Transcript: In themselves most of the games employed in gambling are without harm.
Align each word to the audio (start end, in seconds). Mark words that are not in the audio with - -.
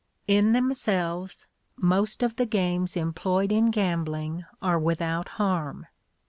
In 0.27 0.53
themselves 0.53 1.45
most 1.77 2.23
of 2.23 2.35
the 2.37 2.47
games 2.47 2.97
employed 2.97 3.51
in 3.51 3.69
gambling 3.69 4.45
are 4.59 4.79
without 4.79 5.27
harm. 5.37 5.85